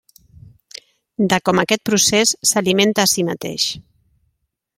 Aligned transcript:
De 1.33 1.39
com 1.49 1.61
aquest 1.65 1.85
procés 1.91 2.33
s'alimenta 2.53 3.05
a 3.05 3.11
si 3.13 3.27
mateix. 3.33 3.69